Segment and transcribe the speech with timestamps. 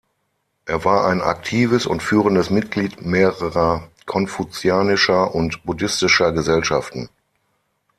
[0.65, 7.07] Er war ein aktives und führendes Mitglied mehrerer konfuzianischer und buddhistischer Gesellschaften.